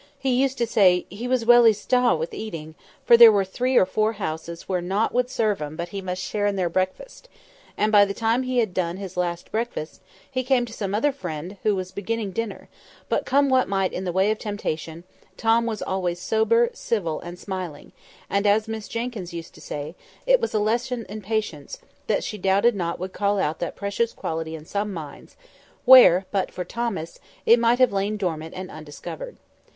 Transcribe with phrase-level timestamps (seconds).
[0.17, 2.73] He used to say, "He was welly stawed wi' eating,
[3.05, 6.23] for there were three or four houses where nowt would serve 'em but he must
[6.23, 7.29] share in their breakfast;"
[7.77, 10.01] and by the time he had done his last breakfast,
[10.31, 12.67] he came to some other friend who was beginning dinner;
[13.09, 15.03] but come what might in the way of temptation,
[15.37, 17.91] Tom was always sober, civil, and smiling;
[18.27, 19.93] and, as Miss Jenkyns used to say,
[20.25, 21.77] it was a lesson in patience,
[22.07, 25.35] that she doubted not would call out that precious quality in some minds,
[25.85, 29.37] where, but for Thomas, it might have lain dormant and undiscovered.